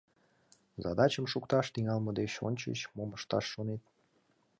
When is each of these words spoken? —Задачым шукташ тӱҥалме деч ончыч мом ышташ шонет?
—Задачым 0.83 1.25
шукташ 1.31 1.65
тӱҥалме 1.73 2.11
деч 2.19 2.31
ончыч 2.47 2.79
мом 2.95 3.09
ышташ 3.17 3.45
шонет? 3.53 3.83